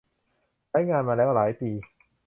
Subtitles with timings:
[0.69, 1.69] ใช้งานมาแล้วหลายปี